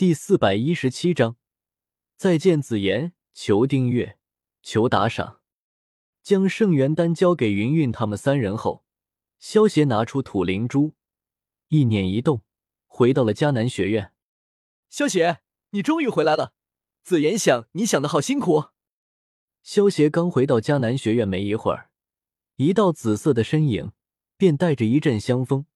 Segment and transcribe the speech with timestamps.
[0.00, 1.36] 第四百一十七章，
[2.16, 4.16] 再见紫妍，求订阅，
[4.62, 5.42] 求打赏。
[6.22, 8.86] 将圣元丹交给云云他们三人后，
[9.38, 10.94] 萧协拿出土灵珠，
[11.68, 12.40] 意念一动，
[12.86, 14.14] 回到了迦南学院。
[14.88, 15.40] 萧协，
[15.72, 16.54] 你终于回来了。
[17.02, 18.68] 紫妍想你想的好辛苦。
[19.62, 21.90] 萧协刚回到迦南学院没一会儿，
[22.56, 23.92] 一道紫色的身影
[24.38, 25.66] 便带着一阵香风，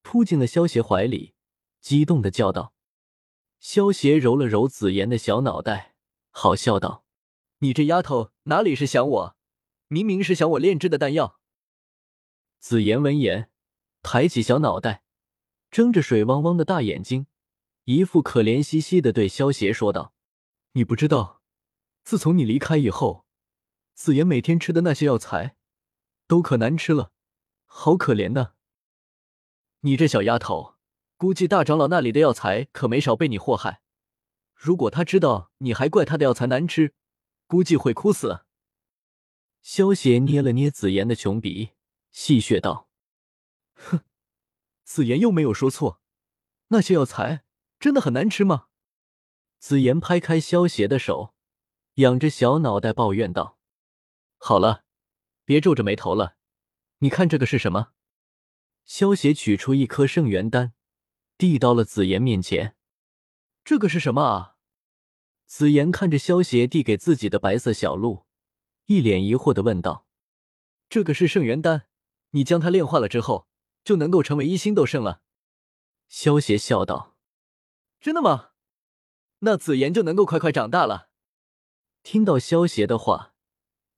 [0.00, 1.34] 扑进了萧协怀里，
[1.82, 2.72] 激动的叫道
[3.62, 5.94] ：“萧协揉了揉紫妍的小脑袋，
[6.30, 7.04] 好笑道
[7.58, 9.36] ：‘你这丫头哪里是想我？’”
[9.86, 11.38] 明明是想我炼制的丹药。
[12.58, 13.52] 紫妍闻言，
[14.02, 15.04] 抬起小脑袋，
[15.70, 17.28] 睁着水汪汪的大眼睛，
[17.84, 20.12] 一副可怜兮兮的对萧邪说道
[20.72, 21.40] ：“你不知道，
[22.02, 23.26] 自从你离开以后，
[23.94, 25.56] 紫妍每天吃的那些药材，
[26.26, 27.12] 都可难吃了，
[27.66, 28.54] 好可怜呐！
[29.82, 30.71] 你这小丫头，
[31.22, 33.80] 估计大长老那里的药材可没少被你祸害。
[34.56, 36.96] 如果他知道你还怪他的药材难吃，
[37.46, 38.44] 估计会哭死。”
[39.62, 41.74] 萧邪捏了捏紫妍的穷鼻，
[42.10, 42.88] 戏谑道
[43.78, 44.00] ：“哼，
[44.82, 46.00] 紫妍又没有说错，
[46.70, 47.44] 那些药材
[47.78, 48.66] 真的很难吃吗？”
[49.60, 51.34] 紫妍拍开萧邪的手，
[51.94, 53.60] 仰着小脑袋抱怨道
[54.38, 54.82] ：“好了，
[55.44, 56.34] 别皱着眉头了，
[56.98, 57.92] 你看这个是什么？”
[58.84, 60.74] 萧邪取出一颗圣元丹，
[61.42, 62.76] 递到了紫妍面前。
[63.64, 64.54] “这个是什么啊？”
[65.44, 68.26] 紫妍看着萧邪递给自己的白色小鹿。
[68.86, 70.06] 一脸疑惑的问道
[70.88, 71.88] ：“这个是圣元丹，
[72.30, 73.48] 你将它炼化了之后，
[73.82, 75.22] 就能够成为一星斗圣了。”
[76.08, 77.16] 萧邪笑道
[78.00, 78.50] ：“真的吗？
[79.40, 81.10] 那紫妍就能够快快长大了。”
[82.04, 83.34] 听到萧邪的话，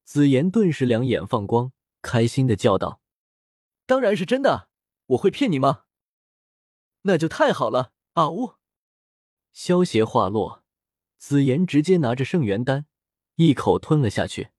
[0.02, 3.02] 紫妍顿时两眼放光，开心的叫道
[3.84, 4.70] ：“当然是真的，
[5.08, 5.83] 我会骗你吗？
[7.04, 8.54] 那就太好了！”啊呜！
[9.52, 10.62] 萧邪话落，
[11.16, 12.86] 紫妍直接拿着圣元丹，
[13.36, 14.50] 一口吞了下去。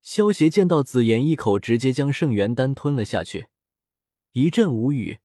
[0.00, 3.48] 萧协见到紫妍一口直接将圣元丹吞了下去，
[4.32, 5.20] 一阵无语。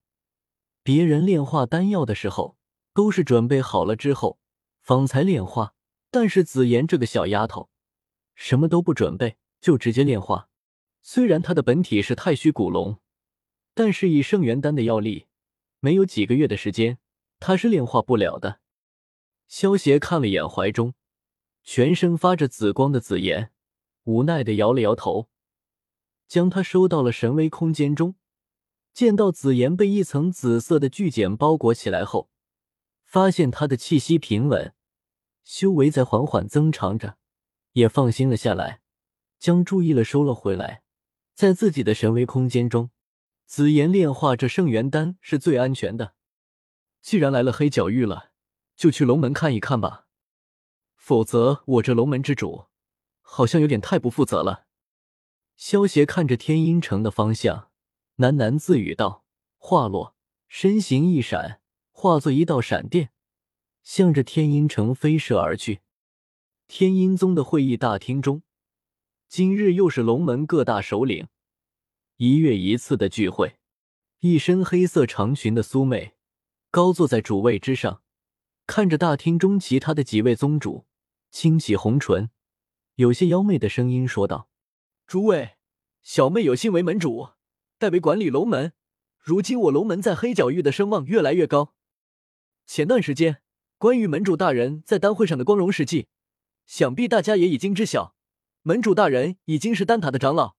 [0.84, 2.58] 别人炼化丹药的时候
[2.94, 4.40] 都是准备好了之后
[4.82, 5.74] 方才炼化，
[6.10, 7.70] 但是紫妍这个小丫头
[8.36, 10.50] 什么都不准备就直接炼化。
[11.02, 13.00] 虽然她的本体是太虚古龙，
[13.74, 15.28] 但是以圣元丹的药力，
[15.80, 16.98] 没有几个月的时间，
[17.40, 18.60] 他是炼化不了的。
[19.48, 20.94] 萧协看了眼怀中
[21.64, 23.52] 全身发着紫光的紫炎。
[24.06, 25.30] 无奈的摇了摇头，
[26.28, 28.16] 将它收到了神威空间中。
[28.92, 32.32] 见到紫妍被一层紫色的巨茧包裹起来后，
[33.04, 34.74] 发现她的气息平稳，
[35.44, 37.18] 修为在缓缓增长着，
[37.74, 38.82] 也放心了下来，
[39.38, 40.82] 将注意了收了回来。
[41.36, 42.90] 在自己的神威空间中，
[43.50, 46.14] 紫妍炼化这圣元丹是最安全的。
[47.02, 48.30] 既然来了黑角域了，
[48.76, 50.06] 就去龙门看一看吧。
[50.96, 52.68] 否则，我这龙门之主。
[53.22, 54.68] 好像有点太不负责了。
[55.56, 57.72] 萧协看着天阴城的方向，
[58.18, 59.26] 喃喃自语道
[59.58, 60.16] ：“话落，
[60.48, 63.10] 身形一闪，化作一道闪电，
[63.82, 65.82] 向着天阴城飞射而去。”
[66.70, 68.44] 天阴宗的会议大厅中，
[69.28, 71.28] 今日又是龙门各大首领
[72.22, 73.56] 一月一次的聚会。
[74.20, 76.16] 一身黑色长裙的苏妹
[76.70, 78.02] 高坐在主位之上，
[78.68, 80.86] 看着大厅中其他的几位宗主，
[81.32, 82.30] 轻启红唇。
[82.96, 84.50] 有些妖媚的声音说道
[85.08, 85.52] ：“诸位，
[86.02, 87.30] 小妹有幸为门主，
[87.78, 88.74] 代为管理龙门。
[89.18, 91.74] 如今我龙门在黑角域的声望越来越高。
[92.66, 93.42] 前段时间
[93.78, 96.10] 关于门主大人在丹会上的光荣事迹，
[96.66, 98.14] 想必大家也已经知晓。
[98.64, 100.58] 门主大人已经是丹塔的长老，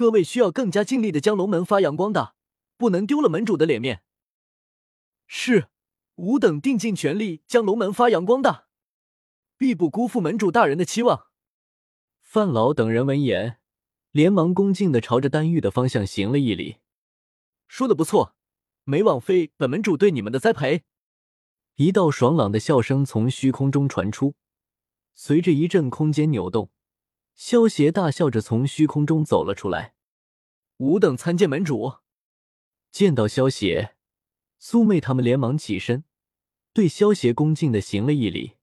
[0.00, 2.34] 各位需要更加尽力的将龙门发扬光大，
[2.78, 4.02] 不能丢了门主的脸面。
[5.26, 5.68] 是，
[6.14, 8.64] 吾等定尽全力将龙门发扬光大，
[9.58, 11.26] 必不辜负门主大人的期望。”
[12.22, 13.58] 范老等人闻言，
[14.10, 16.78] 连忙恭敬的朝着丹玉的方向行了一礼，
[17.68, 18.34] 说的不错，
[18.84, 20.84] 没枉费本门主对你们的栽培。
[21.74, 24.34] 一道爽朗的笑声从虚空中传出，
[25.14, 26.70] 随着一阵空间扭动，
[27.34, 29.94] 萧邪大笑着从虚空中走了出来。
[30.78, 31.94] 吾等参见门主。
[32.90, 33.96] 见到萧邪，
[34.58, 36.04] 苏妹他们连忙起身，
[36.72, 38.56] 对萧邪恭敬的行了一礼。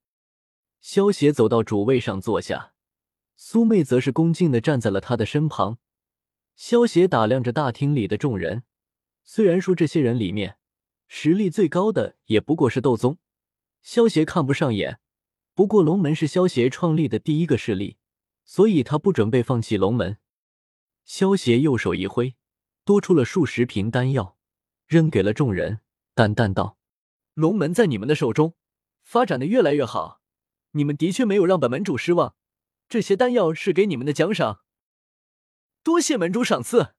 [0.80, 2.74] 萧邪走到主位上坐下。
[3.36, 5.78] 苏妹则是恭敬的站在了他的身旁。
[6.56, 8.64] 萧协打量着大厅里的众人，
[9.24, 10.58] 虽然说这些人里面
[11.08, 13.20] 实力最高的也不过是斗宗，
[13.82, 15.00] 萧协看不上眼。
[15.54, 17.98] 不过龙门是萧协创立的第一个势力，
[18.48, 20.18] 所以他不准备放弃龙门。
[21.06, 22.36] 萧协右手一挥，
[22.84, 24.38] 多出了数十瓶丹药，
[24.88, 25.82] 扔给了众人，
[26.16, 26.80] 淡淡道
[27.36, 28.56] ：“龙门在你们的手中，
[29.04, 30.22] 发展的越来越好。
[30.72, 32.36] 你们的确没有让本门主失望，
[32.90, 34.62] 这些丹药是给你们的奖赏。
[35.84, 36.94] 多谢门主赏赐。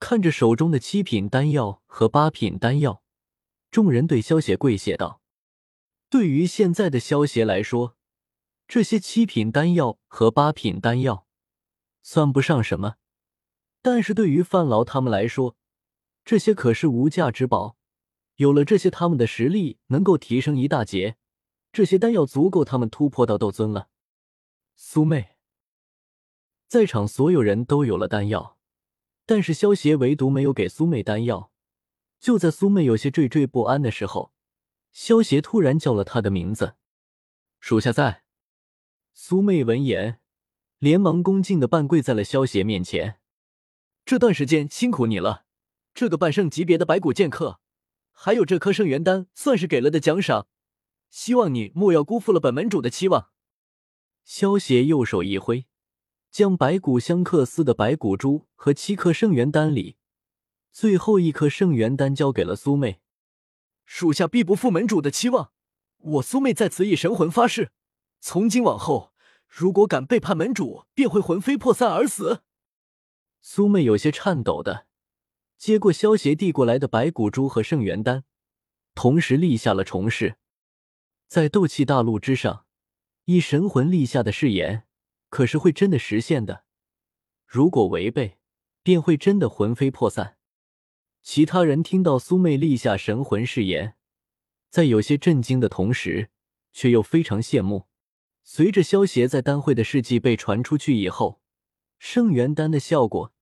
[0.00, 3.02] 看着手中的七品丹药和八品丹药，
[3.70, 5.20] 众人对萧邪跪谢道
[6.08, 7.97] ：“对于现在的萧邪来说，
[8.68, 11.26] 这些七品丹药和八品丹药
[12.02, 12.96] 算不上什么，
[13.80, 15.56] 但是对于范劳他们来说，
[16.22, 17.78] 这些可是无价之宝。
[18.36, 21.16] 有了这些，他们的实力能够提升一大截。
[21.72, 23.88] 这些丹药足够他们突破到斗尊了。”
[24.76, 25.36] 苏妹，
[26.66, 28.58] 在场所有人都有了丹药。
[29.24, 31.50] 但是萧协唯独没有给苏妹丹药。
[32.20, 34.34] 就在苏妹有些惴惴不安的时候，
[34.92, 36.76] 萧协突然叫了她的名字
[37.60, 38.24] ：“属下在。”
[39.20, 40.20] 苏妹闻言，
[40.78, 43.18] 连忙恭敬的半跪在了萧协面前
[44.06, 45.44] ：“这段时间辛苦你了，
[45.92, 47.58] 这个半圣级别的白骨剑客，
[48.12, 50.46] 还有这颗圣元丹，算是给了的奖赏。
[51.10, 53.30] 希望你莫要辜负了本门主的期望。”
[54.22, 55.66] 萧协右手一挥。
[56.30, 59.96] 将白骨相克丝的白骨珠和七颗圣元丹里
[60.70, 63.00] 最后一颗圣元丹交给了苏妹，
[63.84, 65.50] 属下必不负门主的期望。
[65.96, 67.72] 我苏妹在此以神魂发誓，
[68.20, 69.07] 从今往后，
[69.48, 72.42] 如果敢背叛门主，便会魂飞魄散而死。
[73.40, 74.86] 苏妹有些颤抖的
[75.56, 78.24] 接过萧协递过来的白骨珠和圣元丹，
[78.94, 80.36] 同时立下了重誓，
[81.26, 82.66] 在斗气大陆之上，
[83.24, 84.84] 以神魂立下的誓言。
[85.30, 86.64] 可是会真的实现的，
[87.44, 88.38] 如果违背，
[88.82, 90.38] 便会真的魂飞魄散。
[91.22, 93.96] 其他人听到苏妹立下神魂誓言，
[94.70, 96.30] 在有些震惊的同时，
[96.72, 97.88] 却又非常羡慕。
[98.50, 101.42] 随着萧协在丹会的事迹被传出去以后，
[101.98, 103.34] 圣元丹的效果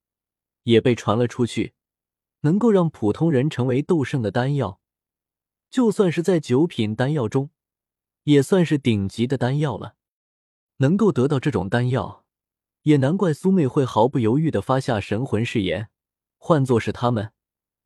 [0.65, 1.75] 也被传了出去，
[2.41, 4.81] 能够让普通人成为斗圣的丹药，
[5.71, 7.51] 就算是在九品丹药中，
[8.25, 9.95] 也算是顶级的丹药了。
[10.79, 12.25] 能够得到这种丹药，
[12.83, 15.89] 也难怪苏妹会毫不犹豫的发下神魂誓言。
[16.37, 17.33] 换作是他们，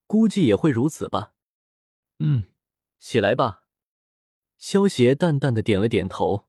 [0.07, 1.35] 估计也会如此吧。
[2.19, 2.45] 嗯，
[2.99, 3.65] 起来吧。
[4.57, 6.47] 萧协淡淡的点了点头。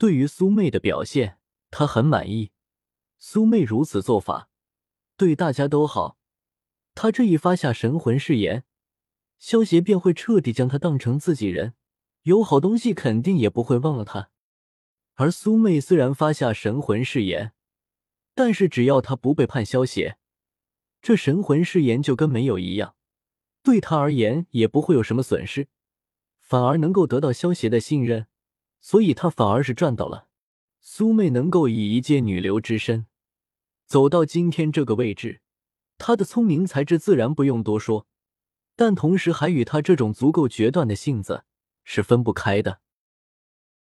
[0.00, 1.36] 对于苏妹的表现，
[1.70, 2.52] 他很满意。
[3.18, 4.48] 苏妹如此做法，
[5.18, 6.16] 对大家都好。
[6.94, 8.64] 他这一发下神魂誓言，
[9.38, 11.74] 萧协便会彻底将他当成自己人，
[12.22, 14.30] 有好东西肯定也不会忘了他。
[15.16, 17.52] 而苏妹虽然发下神魂誓言，
[18.34, 20.16] 但是只要她不背叛萧邪，
[21.02, 22.94] 这神魂誓言就跟没有一样，
[23.62, 25.68] 对她而言也不会有什么损失，
[26.38, 28.28] 反而能够得到萧邪的信任，
[28.80, 30.26] 所以他反而是赚到了。
[30.80, 33.06] 苏妹能够以一介女流之身
[33.86, 35.42] 走到今天这个位置，
[35.98, 38.06] 她的聪明才智自然不用多说，
[38.74, 41.44] 但同时还与她这种足够决断的性子
[41.84, 42.80] 是分不开的。